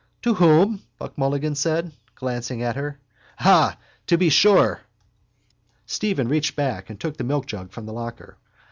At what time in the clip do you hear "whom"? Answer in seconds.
0.33-0.81